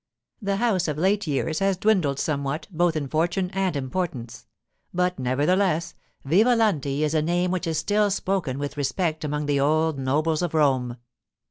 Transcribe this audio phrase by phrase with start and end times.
[0.41, 4.47] The house of late years has dwindled somewhat, both in fortune and importance;
[4.91, 5.93] but, nevertheless,
[6.25, 10.55] Vivalanti is a name which is still spoken with respect among the old nobles of
[10.55, 10.97] Rome.